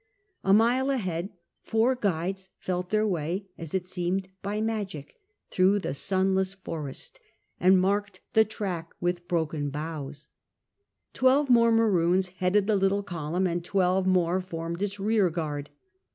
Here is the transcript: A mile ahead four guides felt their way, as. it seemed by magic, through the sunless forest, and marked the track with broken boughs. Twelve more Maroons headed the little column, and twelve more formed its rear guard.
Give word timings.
A 0.43 0.51
mile 0.51 0.89
ahead 0.89 1.29
four 1.61 1.93
guides 1.93 2.49
felt 2.57 2.89
their 2.89 3.07
way, 3.07 3.45
as. 3.55 3.75
it 3.75 3.85
seemed 3.85 4.29
by 4.41 4.59
magic, 4.59 5.13
through 5.51 5.77
the 5.77 5.93
sunless 5.93 6.55
forest, 6.55 7.19
and 7.59 7.79
marked 7.79 8.19
the 8.33 8.43
track 8.43 8.95
with 8.99 9.27
broken 9.27 9.69
boughs. 9.69 10.29
Twelve 11.13 11.51
more 11.51 11.71
Maroons 11.71 12.29
headed 12.29 12.65
the 12.65 12.77
little 12.77 13.03
column, 13.03 13.45
and 13.45 13.63
twelve 13.63 14.07
more 14.07 14.41
formed 14.41 14.81
its 14.81 14.99
rear 14.99 15.29
guard. 15.29 15.69